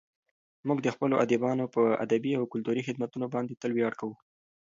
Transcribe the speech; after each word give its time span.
موږ 0.67 0.77
د 0.81 0.87
خپلو 0.95 1.15
ادیبانو 1.25 1.65
په 1.75 1.81
ادبي 2.05 2.31
او 2.39 2.43
کلتوري 2.53 2.81
خدمتونو 2.87 3.25
باندې 3.33 3.59
تل 3.61 3.71
ویاړ 3.73 3.93
کوو. 4.01 4.15